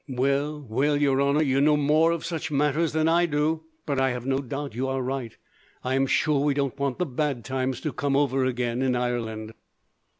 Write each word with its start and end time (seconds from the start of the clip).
"Well, 0.09 0.65
well, 0.67 0.97
your 0.97 1.21
honour, 1.21 1.43
you 1.43 1.61
know 1.61 1.77
more 1.77 2.11
of 2.11 2.25
such 2.25 2.49
matters 2.49 2.91
than 2.91 3.07
I 3.07 3.27
do; 3.27 3.65
but 3.85 3.99
I 3.99 4.09
have 4.09 4.25
no 4.25 4.39
doubt 4.39 4.71
that 4.71 4.75
you 4.75 4.87
are 4.87 4.99
right. 4.99 5.37
I 5.83 5.93
am 5.93 6.07
sure 6.07 6.39
we 6.43 6.55
don't 6.55 6.79
want 6.79 6.97
the 6.97 7.05
bad 7.05 7.45
times 7.45 7.79
to 7.81 7.93
come 7.93 8.15
over 8.15 8.43
again, 8.43 8.81
in 8.81 8.95
Ireland." 8.95 9.53